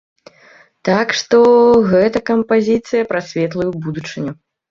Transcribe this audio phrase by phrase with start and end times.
[0.87, 1.37] Так што,
[1.91, 4.31] гэта кампазіцыя пра светлую будучыню!